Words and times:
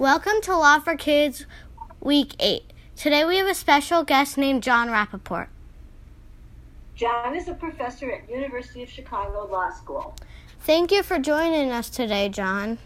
Welcome 0.00 0.40
to 0.44 0.56
Law 0.56 0.78
for 0.80 0.96
Kids 0.96 1.44
Week 2.00 2.34
8. 2.40 2.72
Today 2.96 3.22
we 3.26 3.36
have 3.36 3.46
a 3.46 3.54
special 3.54 4.02
guest 4.02 4.38
named 4.38 4.62
John 4.62 4.88
Rappaport. 4.88 5.48
John 6.94 7.36
is 7.36 7.48
a 7.48 7.52
professor 7.52 8.10
at 8.10 8.30
University 8.30 8.82
of 8.82 8.88
Chicago 8.88 9.46
Law 9.52 9.68
School. 9.68 10.14
Thank 10.60 10.90
you 10.90 11.02
for 11.02 11.18
joining 11.18 11.70
us 11.70 11.90
today, 11.90 12.30
John. 12.30 12.78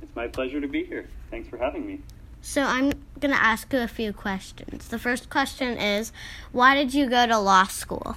It's 0.00 0.16
my 0.16 0.26
pleasure 0.26 0.58
to 0.58 0.66
be 0.66 0.84
here. 0.84 1.06
Thanks 1.30 1.50
for 1.50 1.58
having 1.58 1.86
me. 1.86 2.00
So 2.40 2.62
I'm 2.62 2.92
going 3.20 3.34
to 3.34 3.42
ask 3.42 3.70
you 3.74 3.80
a 3.80 3.86
few 3.86 4.14
questions. 4.14 4.88
The 4.88 4.98
first 4.98 5.28
question 5.28 5.76
is, 5.76 6.12
why 6.50 6.74
did 6.74 6.94
you 6.94 7.10
go 7.10 7.26
to 7.26 7.38
law 7.38 7.64
school? 7.64 8.16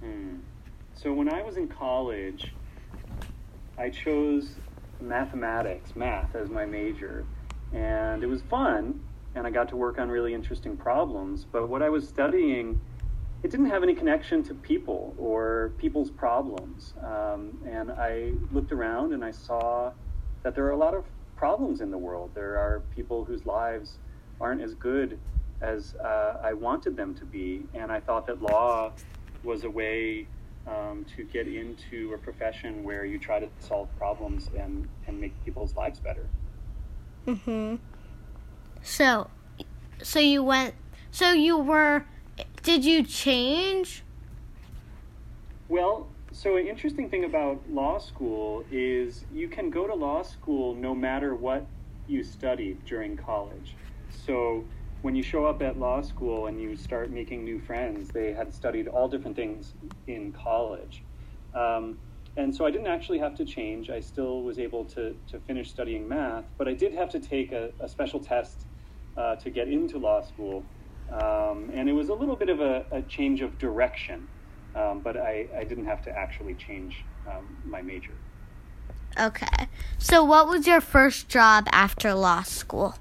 Hmm. 0.00 0.36
So 0.94 1.12
when 1.12 1.28
I 1.28 1.42
was 1.42 1.58
in 1.58 1.68
college, 1.68 2.54
I 3.76 3.90
chose 3.90 4.54
mathematics, 5.02 5.94
math, 5.96 6.34
as 6.34 6.48
my 6.48 6.64
major. 6.64 7.24
And 7.72 8.22
it 8.22 8.26
was 8.26 8.42
fun, 8.42 9.00
and 9.34 9.46
I 9.46 9.50
got 9.50 9.68
to 9.70 9.76
work 9.76 9.98
on 9.98 10.08
really 10.08 10.34
interesting 10.34 10.76
problems. 10.76 11.44
But 11.50 11.68
what 11.68 11.82
I 11.82 11.88
was 11.88 12.06
studying, 12.06 12.80
it 13.42 13.50
didn't 13.50 13.70
have 13.70 13.82
any 13.82 13.94
connection 13.94 14.42
to 14.44 14.54
people 14.54 15.14
or 15.18 15.72
people's 15.78 16.10
problems. 16.10 16.94
Um, 17.02 17.58
and 17.66 17.90
I 17.90 18.32
looked 18.52 18.72
around 18.72 19.12
and 19.12 19.24
I 19.24 19.30
saw 19.30 19.92
that 20.42 20.54
there 20.54 20.64
are 20.66 20.72
a 20.72 20.76
lot 20.76 20.94
of 20.94 21.04
problems 21.36 21.80
in 21.80 21.90
the 21.90 21.98
world. 21.98 22.30
There 22.34 22.58
are 22.58 22.82
people 22.94 23.24
whose 23.24 23.46
lives 23.46 23.98
aren't 24.40 24.60
as 24.60 24.74
good 24.74 25.18
as 25.60 25.94
uh, 25.96 26.38
I 26.42 26.52
wanted 26.52 26.96
them 26.96 27.14
to 27.14 27.24
be. 27.24 27.62
And 27.74 27.90
I 27.90 28.00
thought 28.00 28.26
that 28.26 28.42
law 28.42 28.92
was 29.44 29.64
a 29.64 29.70
way 29.70 30.26
um, 30.66 31.04
to 31.16 31.24
get 31.24 31.48
into 31.48 32.12
a 32.14 32.18
profession 32.18 32.84
where 32.84 33.04
you 33.04 33.18
try 33.18 33.40
to 33.40 33.48
solve 33.58 33.88
problems 33.96 34.48
and, 34.58 34.88
and 35.06 35.20
make 35.20 35.32
people's 35.44 35.74
lives 35.76 35.98
better. 35.98 36.26
Mhm. 37.26 37.78
So, 38.82 39.28
so 40.02 40.18
you 40.18 40.42
went. 40.42 40.74
So 41.10 41.32
you 41.32 41.58
were. 41.58 42.04
Did 42.62 42.84
you 42.84 43.02
change? 43.02 44.02
Well, 45.68 46.08
so 46.32 46.56
an 46.56 46.66
interesting 46.66 47.10
thing 47.10 47.24
about 47.24 47.60
law 47.70 47.98
school 47.98 48.64
is 48.70 49.24
you 49.32 49.48
can 49.48 49.70
go 49.70 49.86
to 49.86 49.94
law 49.94 50.22
school 50.22 50.74
no 50.74 50.94
matter 50.94 51.34
what 51.34 51.66
you 52.08 52.24
studied 52.24 52.84
during 52.84 53.16
college. 53.16 53.74
So 54.26 54.64
when 55.02 55.16
you 55.16 55.22
show 55.22 55.44
up 55.44 55.62
at 55.62 55.78
law 55.78 56.00
school 56.00 56.46
and 56.46 56.60
you 56.60 56.76
start 56.76 57.10
making 57.10 57.44
new 57.44 57.60
friends, 57.60 58.08
they 58.08 58.32
had 58.32 58.54
studied 58.54 58.88
all 58.88 59.08
different 59.08 59.36
things 59.36 59.74
in 60.06 60.32
college. 60.32 61.02
Um, 61.54 61.98
and 62.36 62.54
so 62.54 62.64
I 62.64 62.70
didn't 62.70 62.86
actually 62.86 63.18
have 63.18 63.34
to 63.36 63.44
change. 63.44 63.90
I 63.90 64.00
still 64.00 64.42
was 64.42 64.58
able 64.58 64.84
to, 64.86 65.14
to 65.28 65.40
finish 65.40 65.70
studying 65.70 66.08
math, 66.08 66.44
but 66.56 66.66
I 66.66 66.72
did 66.72 66.94
have 66.94 67.10
to 67.10 67.20
take 67.20 67.52
a, 67.52 67.72
a 67.80 67.88
special 67.88 68.20
test 68.20 68.66
uh, 69.16 69.36
to 69.36 69.50
get 69.50 69.68
into 69.68 69.98
law 69.98 70.22
school. 70.22 70.64
Um, 71.10 71.70
and 71.74 71.88
it 71.88 71.92
was 71.92 72.08
a 72.08 72.14
little 72.14 72.36
bit 72.36 72.48
of 72.48 72.60
a, 72.60 72.86
a 72.90 73.02
change 73.02 73.42
of 73.42 73.58
direction, 73.58 74.26
um, 74.74 75.00
but 75.00 75.16
I, 75.16 75.46
I 75.54 75.64
didn't 75.64 75.84
have 75.84 76.02
to 76.04 76.10
actually 76.10 76.54
change 76.54 77.04
um, 77.28 77.56
my 77.64 77.82
major. 77.82 78.12
Okay. 79.20 79.68
So 79.98 80.24
what 80.24 80.48
was 80.48 80.66
your 80.66 80.80
first 80.80 81.28
job 81.28 81.66
after 81.70 82.14
law 82.14 82.42
school? 82.44 82.94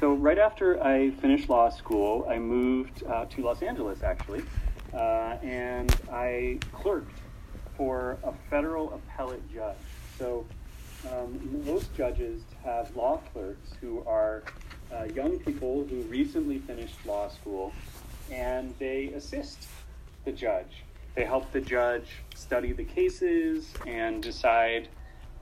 So 0.00 0.14
right 0.14 0.38
after 0.38 0.80
I 0.80 1.10
finished 1.10 1.48
law 1.48 1.70
school, 1.70 2.24
I 2.30 2.38
moved 2.38 3.02
uh, 3.02 3.24
to 3.24 3.42
Los 3.42 3.62
Angeles 3.62 4.04
actually, 4.04 4.44
uh, 4.94 5.38
and 5.42 5.92
I 6.12 6.60
clerked 6.70 7.18
for 7.76 8.16
a 8.22 8.32
federal 8.48 8.92
appellate 8.94 9.42
judge. 9.52 9.76
So 10.16 10.46
um, 11.10 11.64
most 11.66 11.92
judges 11.96 12.42
have 12.64 12.94
law 12.94 13.20
clerks 13.32 13.72
who 13.80 14.04
are 14.06 14.44
uh, 14.94 15.04
young 15.14 15.40
people 15.40 15.84
who 15.90 16.02
recently 16.02 16.58
finished 16.60 17.04
law 17.04 17.28
school, 17.28 17.72
and 18.30 18.72
they 18.78 19.08
assist 19.16 19.66
the 20.24 20.30
judge. 20.30 20.84
They 21.16 21.24
help 21.24 21.50
the 21.50 21.60
judge 21.60 22.06
study 22.36 22.72
the 22.72 22.84
cases 22.84 23.74
and 23.84 24.22
decide 24.22 24.88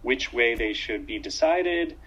which 0.00 0.32
way 0.32 0.54
they 0.54 0.72
should 0.72 1.06
be 1.06 1.18
decided 1.18 1.98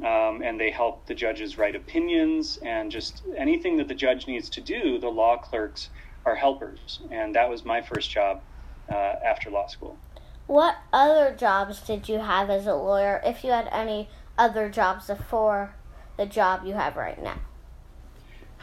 um, 0.00 0.42
and 0.42 0.58
they 0.58 0.70
help 0.70 1.06
the 1.06 1.14
judges 1.14 1.56
write 1.56 1.76
opinions 1.76 2.58
and 2.62 2.90
just 2.90 3.22
anything 3.36 3.76
that 3.76 3.88
the 3.88 3.94
judge 3.94 4.26
needs 4.26 4.48
to 4.50 4.60
do. 4.60 4.98
The 4.98 5.08
law 5.08 5.36
clerks 5.36 5.90
are 6.24 6.34
helpers, 6.34 7.00
and 7.10 7.34
that 7.34 7.48
was 7.48 7.64
my 7.64 7.80
first 7.82 8.10
job 8.10 8.42
uh, 8.90 8.94
after 8.94 9.50
law 9.50 9.66
school. 9.66 9.98
What 10.46 10.76
other 10.92 11.34
jobs 11.34 11.80
did 11.80 12.08
you 12.08 12.18
have 12.18 12.50
as 12.50 12.66
a 12.66 12.74
lawyer, 12.74 13.20
if 13.24 13.44
you 13.44 13.50
had 13.50 13.68
any 13.72 14.08
other 14.36 14.68
jobs 14.68 15.06
before 15.06 15.74
the 16.16 16.26
job 16.26 16.64
you 16.66 16.74
have 16.74 16.96
right 16.96 17.22
now? 17.22 17.38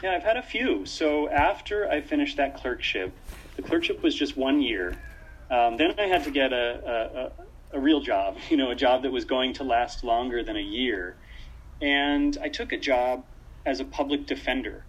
Yeah, 0.02 0.12
I've 0.12 0.22
had 0.22 0.36
a 0.36 0.42
few. 0.42 0.84
So 0.86 1.28
after 1.28 1.88
I 1.88 2.00
finished 2.00 2.36
that 2.36 2.56
clerkship, 2.56 3.12
the 3.56 3.62
clerkship 3.62 4.02
was 4.02 4.14
just 4.14 4.36
one 4.36 4.60
year. 4.60 4.96
Um, 5.50 5.76
then 5.76 5.94
I 5.98 6.06
had 6.06 6.24
to 6.24 6.30
get 6.30 6.52
a, 6.52 7.32
a, 7.72 7.80
real 7.80 8.00
job, 8.00 8.36
you 8.48 8.56
know, 8.56 8.70
a 8.70 8.74
job 8.74 9.02
that 9.02 9.12
was 9.12 9.24
going 9.24 9.54
to 9.54 9.64
last 9.64 10.04
longer 10.04 10.42
than 10.42 10.56
a 10.56 10.62
year. 10.62 11.16
And 11.80 12.36
I 12.42 12.48
took 12.48 12.72
a 12.72 12.78
job 12.78 13.24
as 13.66 13.80
a 13.80 13.84
public 13.84 14.26
defender. 14.26 14.84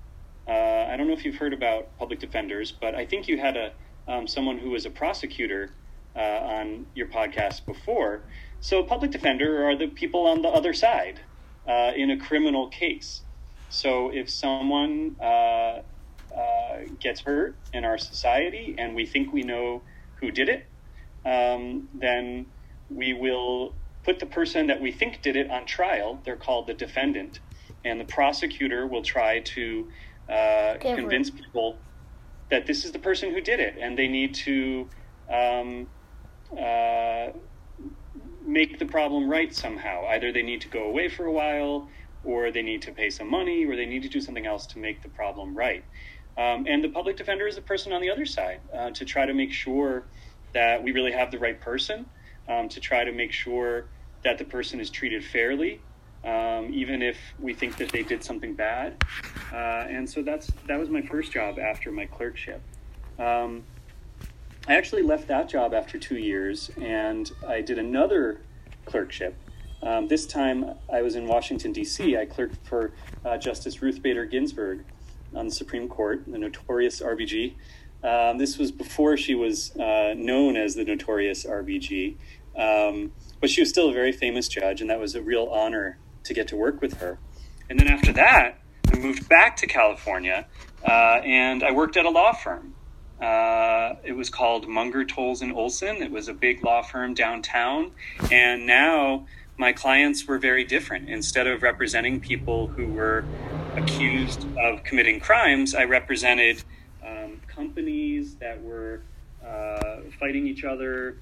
Uh, 0.47 0.51
I 0.51 0.97
don't 0.97 1.07
know 1.07 1.13
if 1.13 1.25
you've 1.25 1.37
heard 1.37 1.53
about 1.53 1.97
public 1.97 2.19
defenders, 2.19 2.71
but 2.71 2.95
I 2.95 3.05
think 3.05 3.27
you 3.27 3.37
had 3.37 3.55
a 3.57 3.71
um, 4.07 4.27
someone 4.27 4.57
who 4.57 4.71
was 4.71 4.85
a 4.85 4.89
prosecutor 4.89 5.69
uh, 6.15 6.19
on 6.19 6.85
your 6.93 7.07
podcast 7.07 7.65
before. 7.65 8.21
So, 8.59 8.83
public 8.83 9.11
defender 9.11 9.67
are 9.67 9.77
the 9.77 9.87
people 9.87 10.27
on 10.27 10.41
the 10.41 10.49
other 10.49 10.73
side 10.73 11.19
uh, 11.67 11.91
in 11.95 12.11
a 12.11 12.17
criminal 12.17 12.69
case. 12.69 13.21
So, 13.69 14.11
if 14.13 14.29
someone 14.29 15.15
uh, 15.21 15.81
uh, 16.35 16.79
gets 16.99 17.21
hurt 17.21 17.55
in 17.73 17.85
our 17.85 17.97
society 17.97 18.75
and 18.77 18.95
we 18.95 19.05
think 19.05 19.33
we 19.33 19.43
know 19.43 19.83
who 20.15 20.31
did 20.31 20.49
it, 20.49 20.65
um, 21.25 21.87
then 21.93 22.47
we 22.95 23.13
will 23.13 23.75
put 24.03 24.19
the 24.19 24.25
person 24.25 24.67
that 24.67 24.81
we 24.81 24.91
think 24.91 25.21
did 25.21 25.35
it 25.35 25.49
on 25.49 25.65
trial. 25.65 26.21
They're 26.25 26.35
called 26.35 26.67
the 26.67 26.73
defendant. 26.73 27.39
And 27.85 27.99
the 27.99 28.05
prosecutor 28.05 28.87
will 28.87 29.01
try 29.01 29.39
to 29.39 29.87
uh, 30.29 30.75
convince 30.79 31.29
people 31.29 31.81
that 32.49 32.65
this 32.65 32.85
is 32.85 32.91
the 32.91 32.99
person 32.99 33.33
who 33.33 33.41
did 33.41 33.59
it 33.59 33.75
and 33.81 33.97
they 33.97 34.07
need 34.07 34.35
to 34.35 34.89
um, 35.31 35.87
uh, 36.57 37.27
make 38.45 38.79
the 38.79 38.85
problem 38.85 39.29
right 39.29 39.53
somehow. 39.53 40.05
Either 40.07 40.31
they 40.31 40.43
need 40.43 40.61
to 40.61 40.69
go 40.69 40.83
away 40.83 41.09
for 41.09 41.25
a 41.25 41.31
while, 41.31 41.87
or 42.23 42.51
they 42.51 42.61
need 42.61 42.81
to 42.81 42.91
pay 42.91 43.09
some 43.09 43.29
money, 43.29 43.65
or 43.65 43.75
they 43.75 43.85
need 43.85 44.03
to 44.03 44.09
do 44.09 44.21
something 44.21 44.45
else 44.45 44.65
to 44.67 44.79
make 44.79 45.01
the 45.01 45.09
problem 45.09 45.55
right. 45.55 45.83
Um, 46.37 46.65
and 46.67 46.83
the 46.83 46.89
public 46.89 47.17
defender 47.17 47.47
is 47.47 47.55
the 47.55 47.61
person 47.61 47.93
on 47.93 48.01
the 48.01 48.09
other 48.09 48.25
side 48.25 48.61
uh, 48.75 48.91
to 48.91 49.05
try 49.05 49.25
to 49.25 49.33
make 49.33 49.51
sure 49.51 50.07
that 50.53 50.81
we 50.81 50.91
really 50.91 51.11
have 51.11 51.31
the 51.31 51.39
right 51.39 51.59
person, 51.59 52.05
um, 52.47 52.69
to 52.69 52.79
try 52.79 53.03
to 53.03 53.11
make 53.11 53.31
sure 53.31 53.85
that 54.23 54.37
the 54.37 54.43
person 54.45 54.79
is 54.79 54.89
treated 54.89 55.23
fairly, 55.23 55.81
um, 56.23 56.71
even 56.73 57.01
if 57.01 57.17
we 57.39 57.53
think 57.53 57.77
that 57.77 57.91
they 57.91 58.03
did 58.03 58.23
something 58.23 58.53
bad. 58.53 59.03
Uh, 59.51 59.85
and 59.89 60.09
so 60.09 60.21
that's 60.21 60.51
that 60.67 60.79
was 60.79 60.89
my 60.89 61.01
first 61.01 61.31
job 61.31 61.59
after 61.59 61.91
my 61.91 62.05
clerkship. 62.05 62.61
Um, 63.19 63.63
I 64.67 64.75
actually 64.75 65.01
left 65.01 65.27
that 65.27 65.49
job 65.49 65.73
after 65.73 65.99
two 65.99 66.17
years, 66.17 66.71
and 66.81 67.29
I 67.45 67.61
did 67.61 67.77
another 67.77 68.39
clerkship. 68.85 69.35
Um, 69.81 70.07
this 70.07 70.25
time, 70.25 70.75
I 70.91 71.01
was 71.01 71.15
in 71.15 71.27
Washington 71.27 71.73
D.C. 71.73 72.15
I 72.15 72.25
clerked 72.25 72.65
for 72.65 72.93
uh, 73.25 73.37
Justice 73.37 73.81
Ruth 73.81 74.01
Bader 74.01 74.25
Ginsburg 74.25 74.85
on 75.35 75.47
the 75.47 75.51
Supreme 75.51 75.89
Court, 75.89 76.23
the 76.25 76.37
notorious 76.37 77.01
RBG. 77.01 77.55
Um, 78.03 78.37
this 78.37 78.57
was 78.57 78.71
before 78.71 79.15
she 79.17 79.33
was 79.33 79.75
uh, 79.77 80.13
known 80.17 80.57
as 80.57 80.75
the 80.75 80.83
notorious 80.83 81.45
RBG. 81.45 82.15
Um, 82.57 83.11
but 83.39 83.49
she 83.49 83.61
was 83.61 83.69
still 83.69 83.89
a 83.89 83.93
very 83.93 84.11
famous 84.11 84.47
judge, 84.47 84.81
and 84.81 84.89
that 84.89 84.99
was 84.99 85.15
a 85.15 85.21
real 85.21 85.45
honor 85.45 85.97
to 86.23 86.33
get 86.33 86.47
to 86.49 86.55
work 86.55 86.81
with 86.81 86.95
her. 86.95 87.19
And 87.69 87.79
then 87.79 87.87
after 87.87 88.13
that, 88.13 88.59
I 88.91 88.97
moved 88.97 89.27
back 89.27 89.57
to 89.57 89.67
California, 89.67 90.47
uh, 90.87 91.21
and 91.23 91.63
I 91.63 91.71
worked 91.71 91.97
at 91.97 92.05
a 92.05 92.09
law 92.09 92.33
firm. 92.33 92.75
Uh, 93.21 93.95
it 94.03 94.13
was 94.13 94.29
called 94.29 94.67
Munger, 94.67 95.05
Tolles 95.05 95.41
and 95.41 95.53
Olson. 95.53 96.01
It 96.01 96.11
was 96.11 96.27
a 96.27 96.33
big 96.33 96.63
law 96.63 96.81
firm 96.81 97.13
downtown, 97.13 97.91
and 98.31 98.67
now 98.67 99.25
my 99.57 99.71
clients 99.71 100.27
were 100.27 100.37
very 100.37 100.63
different. 100.63 101.09
Instead 101.09 101.47
of 101.47 101.63
representing 101.63 102.19
people 102.19 102.67
who 102.67 102.87
were 102.87 103.23
accused 103.75 104.45
of 104.57 104.83
committing 104.83 105.19
crimes, 105.19 105.73
I 105.73 105.85
represented 105.85 106.63
companies 107.55 108.35
that 108.35 108.61
were 108.61 109.03
uh, 109.45 110.01
fighting 110.19 110.47
each 110.47 110.63
other, 110.63 111.17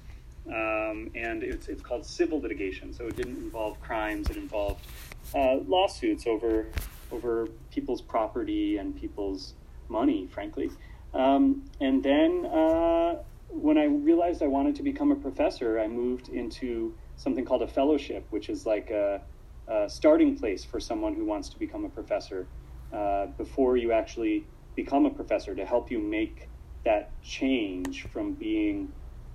um, 0.48 1.10
and 1.14 1.42
it's, 1.42 1.68
it's 1.68 1.82
called 1.82 2.04
civil 2.04 2.40
litigation. 2.40 2.92
So 2.92 3.06
it 3.06 3.16
didn't 3.16 3.38
involve 3.38 3.80
crimes; 3.80 4.30
it 4.30 4.36
involved 4.36 4.86
uh, 5.34 5.56
lawsuits 5.66 6.26
over 6.26 6.66
over 7.10 7.48
people's 7.70 8.00
property 8.00 8.78
and 8.78 8.98
people's 8.98 9.54
money, 9.88 10.26
frankly. 10.32 10.70
Um, 11.14 11.64
and 11.80 12.02
then 12.02 12.46
uh, 12.46 13.22
when 13.48 13.76
I 13.76 13.84
realized 13.84 14.42
I 14.42 14.46
wanted 14.46 14.76
to 14.76 14.82
become 14.82 15.12
a 15.12 15.16
professor, 15.16 15.78
I 15.78 15.88
moved 15.88 16.30
into 16.30 16.94
something 17.16 17.44
called 17.44 17.62
a 17.62 17.68
fellowship, 17.68 18.26
which 18.30 18.48
is 18.48 18.64
like 18.66 18.90
a, 18.90 19.20
a 19.68 19.88
starting 19.88 20.38
place 20.38 20.64
for 20.64 20.80
someone 20.80 21.14
who 21.14 21.24
wants 21.24 21.50
to 21.50 21.58
become 21.58 21.84
a 21.84 21.90
professor 21.90 22.46
uh, 22.92 23.26
before 23.26 23.76
you 23.76 23.92
actually 23.92 24.46
become 24.74 25.06
a 25.06 25.10
professor 25.10 25.54
to 25.54 25.64
help 25.64 25.90
you 25.90 25.98
make 25.98 26.48
that 26.84 27.10
change 27.22 28.06
from 28.08 28.32
being 28.32 28.92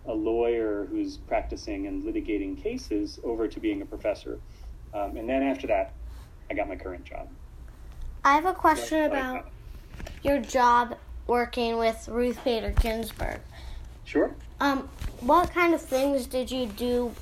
a 0.08 0.14
lawyer 0.14 0.88
who's 0.90 1.18
practicing 1.18 1.88
and 1.88 2.04
litigating 2.04 2.62
cases 2.62 3.20
over 3.24 3.48
to 3.48 3.60
being 3.60 3.82
a 3.82 3.86
professor. 3.86 4.40
Um, 4.94 5.18
and 5.18 5.30
then 5.30 5.44
after 5.44 5.68
that, 5.68 5.94
I 6.50 6.54
got 6.54 6.68
my 6.68 6.76
current 6.76 7.04
job. 7.04 7.28
I 8.24 8.36
have 8.36 8.46
a 8.46 8.54
question 8.54 9.04
about 9.04 9.50
your 10.24 10.40
job 10.40 10.98
working 11.28 11.78
with 11.78 12.08
Ruth 12.08 12.42
Bader 12.44 12.74
Ginsburg. 12.82 13.40
Sure. 14.06 14.34
Um, 14.60 14.90
what 15.20 15.52
kind 15.54 15.74
of 15.74 15.82
things 15.82 16.26
did 16.26 16.50
you 16.50 16.68
do 16.68 17.14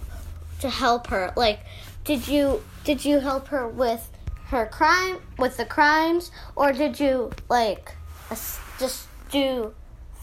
to 0.60 0.70
help 0.70 1.08
her? 1.08 1.34
Like, 1.36 1.60
did 2.04 2.28
you 2.28 2.64
did 2.84 3.04
you 3.04 3.20
help 3.20 3.48
her 3.48 3.68
with 3.68 4.10
her 4.46 4.68
crime 4.68 5.18
with 5.40 5.58
the 5.58 5.66
crimes, 5.66 6.32
or 6.56 6.72
did 6.72 7.00
you 7.00 7.32
like 7.50 7.95
just 8.30 9.08
do 9.32 9.74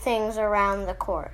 things 0.01 0.39
around 0.39 0.87
the 0.87 0.95
court? 0.95 1.33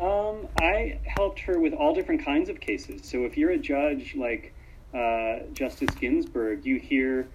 Um, 0.00 0.48
I 0.60 0.98
helped 1.04 1.40
her 1.40 1.60
with 1.60 1.74
all 1.74 1.94
different 1.94 2.24
kinds 2.24 2.48
of 2.48 2.60
cases. 2.60 3.08
So 3.08 3.24
if 3.24 3.36
you're 3.36 3.50
a 3.50 3.58
judge 3.58 4.14
like 4.16 4.52
uh, 4.94 5.40
Justice 5.52 5.94
Ginsburg, 5.94 6.64
you 6.64 6.78
hear 6.78 7.28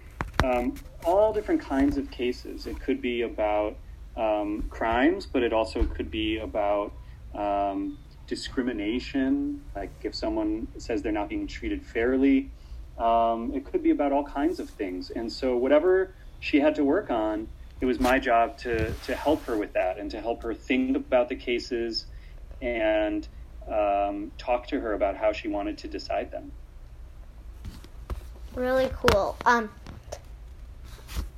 um, 0.44 0.74
all 1.04 1.32
different 1.32 1.60
kinds 1.60 1.96
of 1.96 2.10
cases. 2.10 2.66
It 2.66 2.78
could 2.80 3.00
be 3.00 3.22
about 3.22 3.76
um, 4.16 4.62
crimes, 4.68 5.26
but 5.26 5.42
it 5.42 5.52
also 5.52 5.84
could 5.84 6.10
be 6.10 6.38
about 6.38 6.92
um, 7.34 7.98
discrimination, 8.26 9.62
like 9.74 9.90
if 10.02 10.14
someone 10.14 10.68
says 10.76 11.02
they're 11.02 11.12
not 11.12 11.28
being 11.28 11.46
treated 11.46 11.84
fairly. 11.84 12.50
Um, 12.98 13.52
it 13.54 13.64
could 13.64 13.82
be 13.82 13.90
about 13.90 14.12
all 14.12 14.24
kinds 14.24 14.58
of 14.58 14.68
things. 14.68 15.10
And 15.10 15.30
so, 15.30 15.56
whatever 15.56 16.14
she 16.40 16.60
had 16.60 16.74
to 16.74 16.84
work 16.84 17.10
on, 17.10 17.48
it 17.80 17.86
was 17.86 18.00
my 18.00 18.18
job 18.18 18.56
to, 18.58 18.92
to 18.92 19.14
help 19.14 19.44
her 19.44 19.56
with 19.56 19.72
that 19.74 19.98
and 19.98 20.10
to 20.10 20.20
help 20.20 20.42
her 20.42 20.54
think 20.54 20.96
about 20.96 21.28
the 21.28 21.36
cases 21.36 22.06
and 22.60 23.28
um, 23.70 24.32
talk 24.38 24.66
to 24.68 24.80
her 24.80 24.94
about 24.94 25.16
how 25.16 25.32
she 25.32 25.48
wanted 25.48 25.78
to 25.78 25.88
decide 25.88 26.30
them. 26.30 26.50
Really 28.54 28.90
cool. 28.94 29.36
Um, 29.46 29.70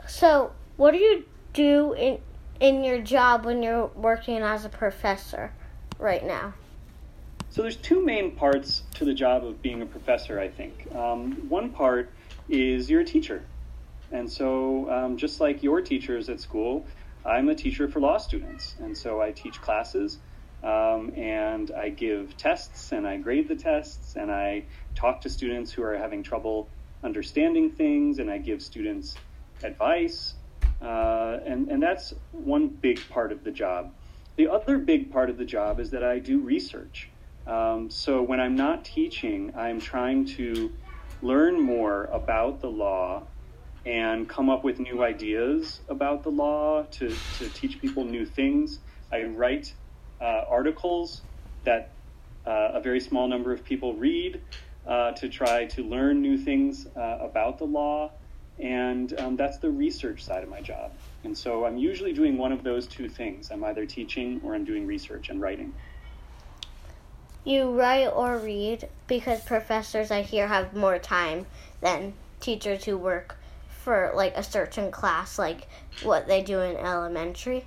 so, 0.09 0.53
what 0.77 0.93
do 0.93 0.99
you 0.99 1.25
do 1.53 1.93
in 1.95 2.19
in 2.61 2.85
your 2.85 3.01
job 3.01 3.45
when 3.45 3.63
you're 3.63 3.87
working 3.97 4.39
as 4.43 4.65
a 4.65 4.69
professor 4.69 5.53
right 5.99 6.25
now? 6.25 6.55
So 7.49 7.63
there's 7.63 7.77
two 7.77 8.05
main 8.05 8.31
parts 8.37 8.85
to 8.95 9.05
the 9.05 9.15
job 9.15 9.45
of 9.45 9.61
being 9.61 9.83
a 9.83 9.87
professor. 9.87 10.39
I 10.39 10.49
think 10.49 10.87
um, 10.95 11.33
one 11.49 11.71
part 11.71 12.11
is 12.49 12.89
you're 12.89 13.01
a 13.01 13.05
teacher, 13.05 13.43
and 14.13 14.31
so 14.31 14.91
um, 14.91 15.17
just 15.17 15.41
like 15.41 15.63
your 15.63 15.81
teachers 15.81 16.29
at 16.29 16.41
school, 16.41 16.87
I'm 17.25 17.49
a 17.49 17.55
teacher 17.55 17.89
for 17.89 18.01
law 18.01 18.19
students, 18.19 18.77
and 18.81 18.97
so 18.97 19.21
I 19.21 19.33
teach 19.33 19.61
classes. 19.61 20.19
Um, 20.63 21.13
and 21.17 21.71
I 21.71 21.89
give 21.89 22.37
tests 22.37 22.93
and 22.93 23.07
I 23.07 23.17
grade 23.17 23.49
the 23.49 23.57
tests 23.57 24.17
and 24.17 24.31
I 24.31 24.65
talk 24.95 25.23
to 25.23 25.31
students 25.31 25.73
who 25.73 25.83
are 25.83 25.97
having 25.97 26.23
trouble 26.23 26.69
understanding 27.03 27.71
things 27.71 28.19
and 28.19 28.31
I 28.31 28.37
give 28.37 28.61
students 28.61 29.17
advice. 29.63 30.35
Uh, 30.83 31.39
and, 31.47 31.69
and 31.71 31.83
that's 31.83 32.13
one 32.33 32.69
big 32.69 33.01
part 33.09 33.33
of 33.33 33.43
the 33.43 33.51
job. 33.51 33.93
The 34.37 34.49
other 34.49 34.79
big 34.79 35.11
part 35.11 35.31
of 35.31 35.39
the 35.39 35.45
job 35.45 35.81
is 35.81 35.91
that 35.91 36.05
I 36.05 36.19
do 36.19 36.41
research. 36.41 37.09
Um, 37.47 37.91
so 37.91 38.23
when 38.23 38.41
I'm 38.41 38.55
not 38.55 38.85
teaching, 38.85 39.53
I'm 39.57 39.81
trying 39.81 40.27
to 40.37 40.71
learn 41.23 41.61
more 41.61 42.05
about 42.07 42.61
the 42.61 42.71
law 42.71 43.23
and 43.87 44.29
come 44.29 44.51
up 44.51 44.63
with 44.63 44.79
new 44.79 45.03
ideas 45.03 45.81
about 45.89 46.23
the 46.23 46.29
law 46.29 46.83
to, 46.83 47.15
to 47.39 47.49
teach 47.51 47.81
people 47.81 48.05
new 48.05 48.27
things. 48.27 48.79
I 49.13 49.25
write 49.25 49.73
uh, 50.21 50.45
articles 50.49 51.23
that 51.65 51.91
uh, 52.47 52.73
a 52.75 52.81
very 52.81 53.01
small 53.01 53.27
number 53.29 53.53
of 53.53 53.65
people 53.65 53.95
read 53.95 54.41
uh, 54.87 55.13
to 55.13 55.29
try 55.29 55.67
to 55.67 55.83
learn 55.83 56.21
new 56.21 56.37
things 56.37 56.87
uh, 56.97 57.19
about 57.21 57.59
the 57.59 57.65
law. 57.65 58.11
And 58.59 59.19
um, 59.19 59.37
that's 59.37 59.57
the 59.59 59.71
research 59.71 60.23
side 60.23 60.43
of 60.43 60.51
my 60.51 60.61
job. 60.61 60.93
And 61.25 61.37
so 61.37 61.65
I'm 61.65 61.79
usually 61.79 62.13
doing 62.13 62.37
one 62.37 62.53
of 62.53 62.63
those 62.63 62.87
two 62.87 63.09
things. 63.09 63.51
I'm 63.51 63.65
either 63.65 63.87
teaching 63.87 64.41
or 64.45 64.55
I'm 64.55 64.65
doing 64.65 64.87
research 64.87 65.31
and 65.31 65.41
writing. 65.41 65.73
You 67.45 67.71
write 67.71 68.09
or 68.09 68.37
read 68.37 68.89
because 69.07 69.41
professors 69.43 70.11
I 70.11 70.21
hear 70.21 70.49
have 70.49 70.77
more 70.77 70.99
time 70.99 71.47
than 71.81 72.13
teachers 72.39 72.85
who 72.85 72.99
work 72.99 73.37
for 73.91 74.13
like 74.15 74.37
a 74.37 74.43
certain 74.45 74.93
class, 74.93 75.37
like 75.37 75.67
what 76.05 76.29
they 76.29 76.41
do 76.45 76.61
in 76.61 76.77
elementary. 76.77 77.65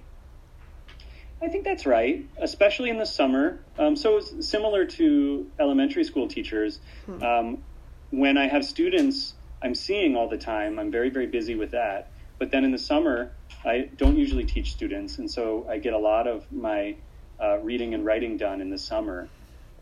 I 1.41 1.49
think 1.49 1.65
that's 1.65 1.85
right, 1.85 2.25
especially 2.37 2.89
in 2.89 2.97
the 2.97 3.05
summer. 3.05 3.59
Um, 3.77 3.97
so 3.97 4.21
similar 4.21 4.85
to 4.85 5.51
elementary 5.59 6.05
school 6.05 6.29
teachers. 6.29 6.79
Hmm. 7.07 7.21
Um, 7.21 7.63
when 8.11 8.37
I 8.37 8.47
have 8.47 8.63
students 8.63 9.33
I'm 9.61 9.75
seeing 9.75 10.15
all 10.15 10.29
the 10.29 10.37
time, 10.37 10.79
I'm 10.79 10.91
very, 10.91 11.09
very 11.09 11.27
busy 11.27 11.55
with 11.55 11.71
that. 11.71 12.09
But 12.39 12.51
then 12.51 12.63
in 12.63 12.71
the 12.71 12.77
summer, 12.77 13.33
I 13.65 13.89
don't 13.97 14.15
usually 14.15 14.45
teach 14.45 14.71
students, 14.71 15.17
and 15.17 15.29
so 15.29 15.67
I 15.69 15.77
get 15.77 15.91
a 15.91 15.97
lot 15.97 16.25
of 16.25 16.49
my 16.53 16.95
uh, 17.37 17.57
reading 17.59 17.93
and 17.95 18.05
writing 18.05 18.37
done 18.37 18.61
in 18.61 18.69
the 18.69 18.77
summer. 18.77 19.27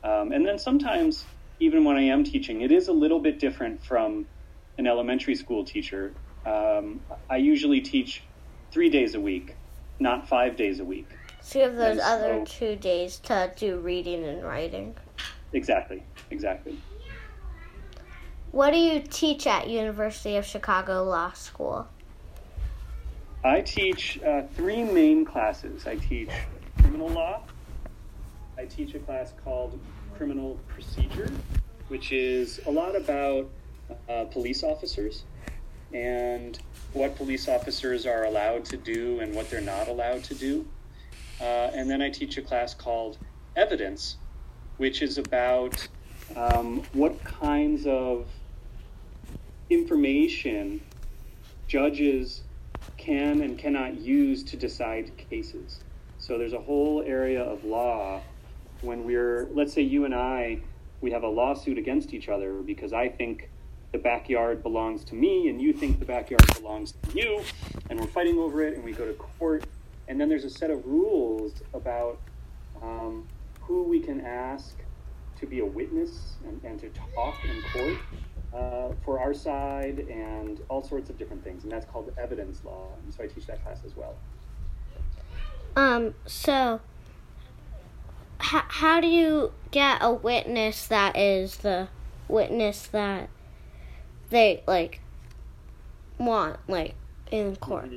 Um, 0.03 0.31
and 0.31 0.44
then 0.44 0.57
sometimes, 0.57 1.23
even 1.59 1.83
when 1.83 1.97
I 1.97 2.05
am 2.05 2.23
teaching, 2.23 2.61
it 2.61 2.71
is 2.71 2.87
a 2.87 2.94
little 2.94 3.19
bit 3.19 3.37
different 3.37 3.83
from 3.83 4.25
an 4.79 4.87
elementary 4.87 5.35
school 5.35 5.63
teacher. 5.63 6.13
Um, 6.45 6.99
I 7.29 7.38
usually 7.38 7.81
teach 7.81 8.23
three 8.71 8.89
days 8.89 9.15
a 9.15 9.19
week, 9.19 9.55
not 9.99 10.27
five 10.27 10.55
days 10.55 10.79
a 10.79 10.85
week. 10.85 11.07
So 11.41 11.59
you 11.59 11.65
have 11.65 11.75
those 11.75 11.99
other 11.99 12.45
two 12.45 12.75
days 12.75 13.17
to 13.19 13.51
do 13.55 13.79
reading 13.79 14.23
and 14.23 14.43
writing. 14.43 14.95
Exactly, 15.53 16.03
exactly. 16.29 16.77
What 18.51 18.71
do 18.71 18.77
you 18.77 19.01
teach 19.01 19.47
at 19.47 19.69
University 19.69 20.35
of 20.35 20.45
Chicago 20.45 21.03
Law 21.03 21.31
School? 21.33 21.88
I 23.44 23.61
teach 23.61 24.21
uh, 24.21 24.44
three 24.55 24.83
main 24.83 25.25
classes. 25.25 25.87
I 25.87 25.95
teach 25.95 26.29
criminal 26.79 27.09
law. 27.09 27.41
I 28.57 28.65
teach 28.65 28.94
a 28.94 28.99
class 28.99 29.33
called 29.44 29.79
criminal 30.15 30.59
procedure, 30.67 31.31
which 31.87 32.11
is 32.11 32.61
a 32.67 32.71
lot 32.71 32.95
about 32.95 33.49
uh, 34.09 34.25
police 34.25 34.63
officers 34.63 35.23
and 35.94 36.60
what 36.94 37.16
police 37.16 37.48
officers 37.48 38.06
are 38.06 38.26
allowed 38.26 38.66
to 38.66 38.78
do 38.78 39.19
and 39.19 39.33
what 39.33 39.50
they're 39.50 39.62
not 39.62 39.88
allowed 39.88 40.24
to 40.26 40.36
do. 40.36 40.68
Uh, 41.40 41.71
and 41.74 41.90
then 41.90 42.02
I 42.02 42.10
teach 42.10 42.38
a 42.38 42.42
class 42.42 42.74
called 42.74 43.18
evidence, 43.56 44.18
which 44.78 45.02
is 45.02 45.18
about 45.18 45.88
um, 46.36 46.83
what 46.94 47.24
kinds 47.24 47.86
of 47.86 48.28
information 49.69 50.81
judges 51.68 52.44
can 52.98 53.42
and 53.42 53.57
cannot 53.57 54.00
use 54.00 54.44
to 54.44 54.57
decide 54.57 55.12
cases. 55.30 55.80
So 56.18 56.38
there's 56.38 56.54
a 56.54 56.60
whole 56.60 57.02
area 57.06 57.42
of 57.42 57.64
law 57.64 58.21
when 58.81 59.06
we're, 59.06 59.48
let's 59.54 59.74
say 59.74 59.81
you 59.81 60.06
and 60.06 60.14
I, 60.14 60.62
we 61.02 61.12
have 61.12 61.24
a 61.24 61.28
lawsuit 61.28 61.78
against 61.78 62.14
each 62.14 62.30
other 62.30 62.54
because 62.62 62.94
I 62.94 63.10
think 63.10 63.50
the 63.92 63.98
backyard 63.98 64.64
belongs 64.64 65.04
to 65.06 65.16
me 65.16 65.50
and 65.50 65.62
you 65.62 65.74
think 65.74 66.00
the 66.00 66.06
backyard 66.06 66.44
belongs 66.60 66.94
to 66.94 67.18
you, 67.18 67.42
and 67.90 68.00
we're 68.00 68.07
fighting 68.07 68.38
over 68.38 68.64
it 68.64 68.76
and 68.76 68.83
we 68.83 68.94
go 68.94 69.06
to 69.06 69.14
court. 69.14 69.66
And 70.07 70.19
then 70.19 70.30
there's 70.30 70.45
a 70.45 70.50
set 70.50 70.71
of 70.71 70.86
rules 70.86 71.62
about 71.74 72.19
um, 72.81 73.28
who 73.62 73.83
we 73.83 74.00
can 74.00 74.21
ask 74.21 74.76
to 75.40 75.45
be 75.45 75.60
a 75.60 75.66
witness 75.66 76.36
and, 76.45 76.62
and 76.64 76.80
to 76.80 76.90
talk 77.16 77.36
in 77.45 77.62
court 77.74 77.98
uh, 78.54 78.94
for 79.04 79.19
our 79.19 79.33
side 79.33 80.00
and 80.10 80.62
all 80.69 80.83
sorts 80.83 81.10
of 81.10 81.18
different 81.18 81.44
things. 81.44 81.64
And 81.64 81.71
that's 81.71 81.86
called 81.86 82.12
evidence 82.18 82.64
law. 82.64 82.88
And 83.04 83.14
so 83.14 83.24
I 83.24 83.28
teach 83.28 83.48
that 83.48 83.64
class 83.64 83.80
as 83.86 83.95
well. 83.95 84.16
Um, 85.76 86.16
so 86.26 86.81
how, 88.40 88.64
how 88.68 89.02
do 89.02 89.07
you 89.07 89.54
get 89.71 90.00
a 90.02 90.12
witness 90.12 90.88
that 90.88 91.18
is 91.18 91.57
the 91.57 91.88
witness 92.28 92.88
that 92.88 93.30
they 94.31 94.64
like 94.68 95.02
want 96.18 96.57
like 96.68 96.95
in 97.30 97.56
court? 97.57 97.92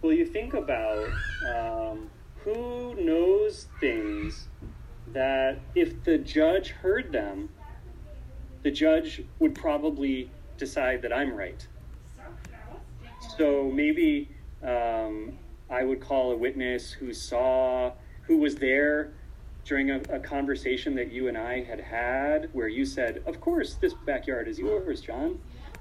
Well, 0.00 0.12
you 0.12 0.26
think 0.26 0.54
about 0.54 1.08
um, 1.48 2.08
who 2.44 2.94
knows 2.94 3.66
things 3.80 4.48
that 5.12 5.58
if 5.74 6.02
the 6.04 6.18
judge 6.18 6.70
heard 6.70 7.12
them, 7.12 7.48
the 8.62 8.70
judge 8.70 9.22
would 9.38 9.54
probably 9.54 10.30
decide 10.56 11.02
that 11.02 11.12
I'm 11.12 11.34
right. 11.34 11.66
So 13.36 13.70
maybe 13.72 14.30
um, 14.62 15.38
I 15.70 15.84
would 15.84 16.00
call 16.00 16.32
a 16.32 16.36
witness 16.36 16.92
who 16.92 17.12
saw, 17.12 17.92
who 18.22 18.38
was 18.38 18.56
there 18.56 19.12
during 19.64 19.90
a, 19.90 20.00
a, 20.10 20.18
conversation 20.18 20.94
that 20.96 21.12
you 21.12 21.28
and 21.28 21.38
I 21.38 21.62
had 21.62 21.80
had 21.80 22.48
where 22.52 22.68
you 22.68 22.84
said, 22.84 23.22
Of 23.26 23.40
course, 23.40 23.74
this 23.74 23.94
backyard 23.94 24.48
is 24.48 24.58
yours, 24.58 25.00
John. 25.00 25.38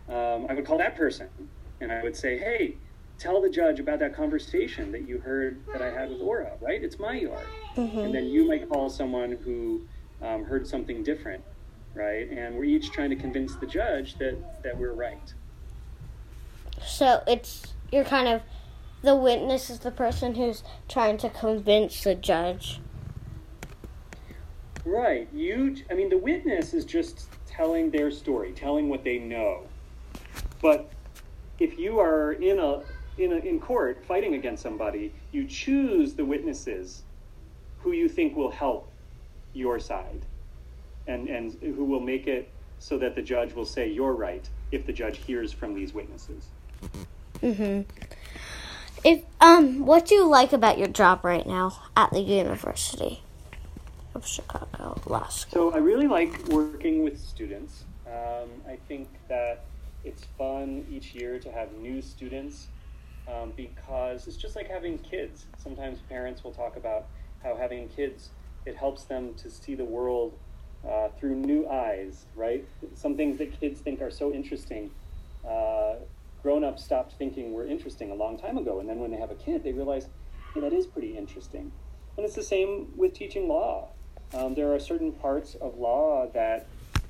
Um, 0.07 0.45
I 0.50 0.53
would 0.53 0.65
call 0.65 0.77
that 0.77 0.95
person 0.95 1.29
and 1.79 1.91
I 1.91 2.03
would 2.03 2.15
say, 2.15 2.38
Hey, 2.38 2.75
tell 3.17 3.41
the 3.41 3.50
judge 3.50 3.79
about 3.79 4.00
that 4.00 4.15
conversation 4.15 4.91
that 4.91 5.07
you 5.07 5.19
heard 5.19 5.61
that 5.71 5.81
I 5.81 5.91
had 5.91 6.09
with 6.09 6.21
Aura, 6.21 6.53
right? 6.59 6.83
It's 6.83 7.00
my 7.00 7.13
yard. 7.13 7.45
Mm-hmm. 7.75 8.00
And 8.00 8.15
then 8.15 8.25
you 8.25 8.47
might 8.47 8.67
call 8.67 8.89
someone 8.89 9.33
who 9.43 9.81
um, 10.21 10.43
heard 10.43 10.67
something 10.67 11.03
different, 11.03 11.43
right? 11.93 12.29
And 12.29 12.55
we're 12.55 12.63
each 12.65 12.91
trying 12.91 13.11
to 13.11 13.15
convince 13.15 13.55
the 13.55 13.67
judge 13.67 14.17
that, 14.17 14.63
that 14.63 14.77
we're 14.77 14.93
right. 14.93 15.33
So 16.83 17.21
it's, 17.27 17.73
you're 17.91 18.03
kind 18.03 18.27
of, 18.27 18.41
the 19.03 19.15
witness 19.15 19.69
is 19.69 19.79
the 19.79 19.91
person 19.91 20.35
who's 20.35 20.63
trying 20.88 21.17
to 21.19 21.29
convince 21.29 22.03
the 22.03 22.15
judge. 22.15 22.79
Right. 24.85 25.27
You, 25.33 25.75
I 25.89 25.93
mean, 25.93 26.09
the 26.09 26.17
witness 26.17 26.73
is 26.73 26.85
just 26.85 27.27
telling 27.47 27.91
their 27.91 28.11
story, 28.11 28.51
telling 28.51 28.89
what 28.89 29.03
they 29.03 29.19
know. 29.19 29.63
But 30.61 30.91
if 31.59 31.77
you 31.77 32.00
are 32.00 32.33
in 32.33 32.59
a 32.59 32.81
in 33.17 33.33
a, 33.33 33.35
in 33.35 33.59
court 33.59 34.03
fighting 34.07 34.35
against 34.35 34.63
somebody, 34.63 35.13
you 35.31 35.45
choose 35.45 36.13
the 36.13 36.25
witnesses 36.25 37.03
who 37.79 37.91
you 37.91 38.07
think 38.07 38.35
will 38.35 38.51
help 38.51 38.91
your 39.53 39.79
side, 39.79 40.25
and 41.07 41.27
and 41.29 41.53
who 41.61 41.83
will 41.85 42.00
make 42.00 42.27
it 42.27 42.50
so 42.79 42.97
that 42.97 43.15
the 43.15 43.21
judge 43.21 43.53
will 43.53 43.65
say 43.65 43.88
you're 43.88 44.13
right 44.13 44.50
if 44.71 44.85
the 44.85 44.93
judge 44.93 45.17
hears 45.17 45.51
from 45.51 45.75
these 45.75 45.93
witnesses. 45.93 46.47
Mhm. 47.41 47.85
If 49.03 49.23
um, 49.39 49.85
what 49.85 50.05
do 50.07 50.15
you 50.15 50.27
like 50.27 50.53
about 50.53 50.77
your 50.77 50.88
job 50.88 51.23
right 51.23 51.45
now 51.45 51.77
at 51.95 52.11
the 52.11 52.21
university? 52.21 53.23
Of 54.13 54.25
Chicago 54.25 55.00
Law 55.06 55.27
School? 55.27 55.72
So 55.72 55.75
I 55.75 55.80
really 55.80 56.08
like 56.08 56.48
working 56.48 57.03
with 57.03 57.20
students. 57.20 57.86
Um, 58.08 58.50
I 58.68 58.77
think 58.88 59.08
that 59.30 59.65
it's 60.03 60.25
fun 60.38 60.86
each 60.89 61.13
year 61.13 61.39
to 61.39 61.51
have 61.51 61.72
new 61.74 62.01
students 62.01 62.68
um, 63.27 63.53
because 63.56 64.27
it's 64.27 64.38
just 64.38 64.56
like 64.56 64.70
having 64.70 64.98
kids. 65.00 65.46
Sometimes 65.58 66.00
parents 66.10 66.44
will 66.44 66.51
talk 66.51 66.75
about 66.75 67.06
how 67.44 67.56
having 67.56 67.88
kids 67.89 68.30
it 68.65 68.75
helps 68.75 69.03
them 69.03 69.34
to 69.36 69.50
see 69.50 69.75
the 69.75 69.86
world 69.86 70.38
uh, 70.88 71.10
through 71.20 71.36
new 71.36 71.68
eyes, 71.68 72.25
right? 72.36 72.65
Some 72.96 73.15
things 73.15 73.38
that 73.38 73.60
kids 73.60 73.82
think 73.82 74.01
are 74.01 74.12
so 74.12 74.32
interesting, 74.32 74.91
uh, 75.48 75.96
grown 76.41 76.63
ups 76.63 76.84
stopped 76.84 77.13
thinking 77.13 77.53
were 77.53 77.65
interesting 77.65 78.12
a 78.12 78.15
long 78.15 78.38
time 78.38 78.58
ago. 78.58 78.80
And 78.80 78.89
then 78.89 79.00
when 79.00 79.12
they 79.12 79.18
have 79.18 79.32
a 79.32 79.36
kid, 79.36 79.63
they 79.63 79.74
realize, 79.74 80.08
hey, 80.53 80.62
that 80.62 80.74
is 80.74 80.88
pretty 80.88 81.18
interesting. 81.18 81.72
And 82.18 82.25
it's 82.25 82.36
the 82.36 82.44
same 82.44 82.91
with 82.96 83.13
teaching 83.13 83.48
law. 83.48 83.89
Um, 84.33 84.53
there 84.53 84.73
are 84.73 84.79
certain 84.79 85.11
parts 85.11 85.55
of 85.55 85.77
law 85.77 86.27
that 86.33 86.67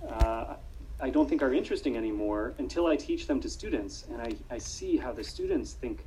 uh, 0.09 0.55
I 0.99 1.09
don't 1.09 1.29
think 1.29 1.43
are 1.43 1.53
interesting 1.53 1.95
anymore 1.95 2.53
until 2.57 2.87
I 2.87 2.95
teach 2.95 3.27
them 3.27 3.39
to 3.41 3.49
students. 3.49 4.05
And 4.11 4.21
I, 4.21 4.35
I 4.53 4.57
see 4.57 4.97
how 4.97 5.11
the 5.11 5.23
students 5.23 5.73
think, 5.73 6.03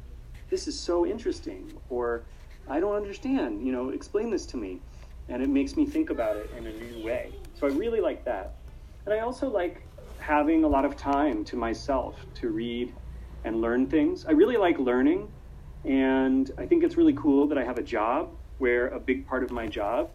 this 0.50 0.66
is 0.66 0.78
so 0.78 1.06
interesting, 1.06 1.72
or 1.88 2.24
I 2.68 2.80
don't 2.80 2.94
understand, 2.94 3.64
you 3.64 3.72
know, 3.72 3.90
explain 3.90 4.30
this 4.30 4.44
to 4.46 4.56
me. 4.56 4.80
And 5.28 5.42
it 5.42 5.48
makes 5.48 5.76
me 5.76 5.86
think 5.86 6.10
about 6.10 6.36
it 6.36 6.50
in 6.58 6.66
a 6.66 6.72
new 6.72 7.04
way. 7.04 7.32
So 7.54 7.66
I 7.66 7.70
really 7.70 8.00
like 8.00 8.24
that. 8.24 8.54
And 9.06 9.14
I 9.14 9.20
also 9.20 9.48
like 9.48 9.86
having 10.18 10.64
a 10.64 10.68
lot 10.68 10.84
of 10.84 10.96
time 10.96 11.44
to 11.44 11.56
myself 11.56 12.26
to 12.34 12.48
read 12.48 12.92
and 13.44 13.60
learn 13.60 13.86
things. 13.86 14.26
I 14.26 14.32
really 14.32 14.56
like 14.56 14.78
learning. 14.78 15.30
And 15.84 16.50
I 16.58 16.66
think 16.66 16.82
it's 16.82 16.96
really 16.96 17.12
cool 17.14 17.46
that 17.46 17.58
I 17.58 17.64
have 17.64 17.78
a 17.78 17.82
job 17.82 18.30
where 18.58 18.88
a 18.88 18.98
big 18.98 19.26
part 19.26 19.42
of 19.42 19.50
my 19.50 19.66
job 19.66 20.10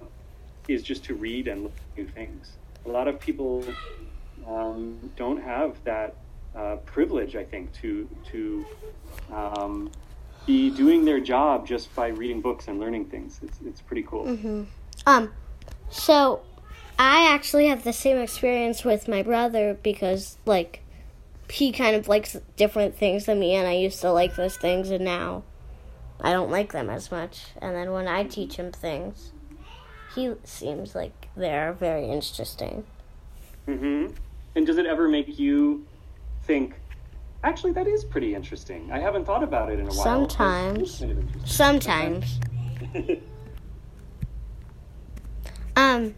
is 0.70 0.84
just 0.84 1.04
to 1.06 1.16
read 1.16 1.48
and 1.48 1.64
look 1.64 1.74
at 1.76 1.98
new 1.98 2.08
things. 2.08 2.52
A 2.86 2.90
lot 2.90 3.08
of 3.08 3.20
people 3.20 3.64
um, 4.48 5.12
don't 5.16 5.42
have 5.42 5.84
that 5.84 6.16
uh, 6.56 6.78
privilege, 6.86 7.36
I 7.36 7.44
think, 7.44 7.74
to 7.82 8.08
to 8.32 8.66
um, 9.32 9.92
be 10.46 10.70
doing 10.70 11.06
their 11.06 11.20
job 11.20 11.68
just 11.68 11.94
by 11.96 12.08
reading 12.08 12.42
books 12.42 12.68
and 12.68 12.80
learning 12.80 13.06
things. 13.06 13.40
It's 13.44 13.60
it's 13.66 13.82
pretty 13.82 14.04
cool. 14.04 14.26
Mm-hmm. 14.26 14.64
Um, 15.06 15.34
so 15.90 16.42
I 16.98 17.32
actually 17.34 17.68
have 17.68 17.84
the 17.84 17.94
same 17.94 18.18
experience 18.18 18.84
with 18.84 19.08
my 19.08 19.24
brother 19.24 19.78
because 19.82 20.38
like 20.46 20.82
he 21.50 21.72
kind 21.72 21.96
of 21.96 22.08
likes 22.08 22.38
different 22.56 22.96
things 22.96 23.26
than 23.26 23.40
me, 23.40 23.56
and 23.56 23.68
I 23.68 23.74
used 23.74 24.02
to 24.02 24.12
like 24.12 24.36
those 24.36 24.58
things, 24.58 24.90
and 24.92 25.04
now 25.04 25.44
I 26.22 26.32
don't 26.32 26.52
like 26.52 26.72
them 26.74 26.90
as 26.90 27.12
much. 27.12 27.46
And 27.62 27.76
then 27.76 27.92
when 27.92 28.08
I 28.08 28.24
teach 28.24 28.56
him 28.56 28.72
things, 28.72 29.32
he 30.16 30.34
seems 30.44 30.96
like 30.96 31.28
they're 31.36 31.74
very 31.74 32.10
interesting. 32.10 32.86
Mm-hmm. 33.68 34.14
And 34.56 34.66
does 34.66 34.78
it 34.78 34.86
ever 34.86 35.08
make 35.08 35.40
you 35.40 35.86
think, 36.44 36.76
actually, 37.44 37.72
that 37.74 37.88
is 37.88 38.04
pretty 38.04 38.34
interesting? 38.34 38.92
I 38.92 39.00
haven't 39.00 39.26
thought 39.26 39.44
about 39.44 39.72
it 39.72 39.80
in 39.80 39.86
a 39.86 39.90
while. 39.90 40.04
Sometimes. 40.04 41.04
Sometimes. 41.46 42.40
um, 45.76 46.16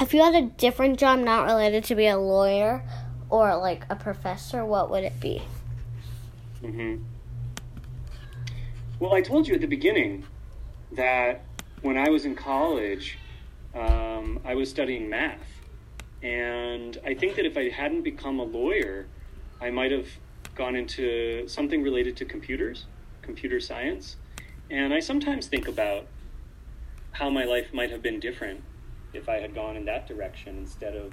if 0.00 0.14
you 0.14 0.22
had 0.22 0.34
a 0.34 0.46
different 0.46 0.98
job 0.98 1.18
not 1.18 1.44
related 1.44 1.84
to 1.84 1.94
be 1.94 2.06
a 2.06 2.16
lawyer 2.16 2.82
or 3.28 3.56
like 3.58 3.84
a 3.90 3.96
professor, 3.96 4.64
what 4.64 4.90
would 4.90 5.04
it 5.04 5.20
be? 5.20 5.42
Mm-hmm. 6.62 7.02
Well, 8.98 9.14
I 9.14 9.20
told 9.20 9.46
you 9.46 9.54
at 9.54 9.60
the 9.60 9.66
beginning 9.66 10.24
that 10.92 11.44
when 11.82 11.96
I 11.96 12.08
was 12.08 12.24
in 12.24 12.34
college, 12.34 13.18
um, 13.74 14.40
I 14.44 14.54
was 14.54 14.68
studying 14.68 15.08
math. 15.08 15.46
And 16.22 16.98
I 17.04 17.14
think 17.14 17.36
that 17.36 17.46
if 17.46 17.56
I 17.56 17.68
hadn't 17.68 18.02
become 18.02 18.40
a 18.40 18.44
lawyer, 18.44 19.06
I 19.60 19.70
might 19.70 19.92
have 19.92 20.08
gone 20.54 20.74
into 20.74 21.46
something 21.46 21.82
related 21.82 22.16
to 22.16 22.24
computers, 22.24 22.86
computer 23.22 23.60
science. 23.60 24.16
And 24.70 24.92
I 24.92 25.00
sometimes 25.00 25.46
think 25.46 25.68
about 25.68 26.06
how 27.12 27.30
my 27.30 27.44
life 27.44 27.72
might 27.72 27.90
have 27.90 28.02
been 28.02 28.20
different 28.20 28.62
if 29.12 29.28
I 29.28 29.36
had 29.36 29.54
gone 29.54 29.76
in 29.76 29.84
that 29.86 30.06
direction 30.06 30.58
instead 30.58 30.96
of 30.96 31.12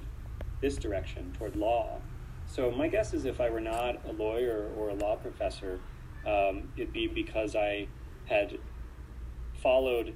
this 0.60 0.76
direction 0.76 1.32
toward 1.38 1.56
law. 1.56 2.00
So 2.48 2.70
my 2.70 2.88
guess 2.88 3.14
is 3.14 3.24
if 3.24 3.40
I 3.40 3.50
were 3.50 3.60
not 3.60 4.04
a 4.06 4.12
lawyer 4.12 4.70
or 4.76 4.90
a 4.90 4.94
law 4.94 5.16
professor, 5.16 5.80
um, 6.26 6.68
it'd 6.76 6.92
be 6.92 7.06
because 7.06 7.54
I 7.54 7.86
had 8.26 8.58
followed 9.62 10.14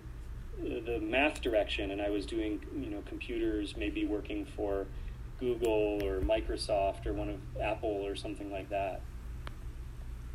the 0.62 1.00
math 1.00 1.40
direction 1.40 1.90
and 1.90 2.00
I 2.00 2.10
was 2.10 2.26
doing, 2.26 2.60
you 2.78 2.90
know, 2.90 3.02
computers, 3.06 3.76
maybe 3.76 4.06
working 4.06 4.46
for 4.56 4.86
Google 5.38 6.04
or 6.04 6.20
Microsoft 6.20 7.06
or 7.06 7.12
one 7.12 7.30
of 7.30 7.40
Apple 7.60 8.06
or 8.06 8.14
something 8.14 8.50
like 8.50 8.68
that. 8.70 9.00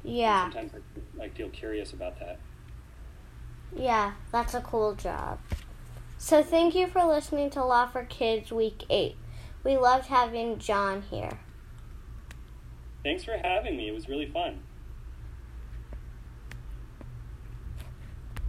Yeah. 0.04 0.46
And 0.46 0.54
sometimes 0.54 0.84
I, 1.20 1.24
I 1.24 1.30
feel 1.30 1.50
curious 1.50 1.94
about 1.94 2.20
that. 2.20 2.40
Yeah, 3.76 4.14
that's 4.32 4.54
a 4.54 4.62
cool 4.62 4.96
job. 4.96 5.40
So 6.18 6.42
thank 6.42 6.76
you 6.76 6.88
for 6.88 7.04
listening 7.04 7.50
to 7.52 7.64
Law 7.64 7.88
for 7.88 8.04
Kids 8.04 8.52
Week 8.52 8.84
8. 8.90 9.16
We 9.64 9.78
loved 9.78 10.08
having 10.08 10.60
John 10.60 11.04
here. 11.04 11.40
Thanks 13.04 13.24
for 13.24 13.38
having 13.38 13.78
me. 13.78 13.88
It 13.88 13.94
was 13.94 14.08
really 14.08 14.30
fun. 14.30 14.60